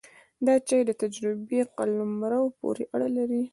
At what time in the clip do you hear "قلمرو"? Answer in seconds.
1.77-2.43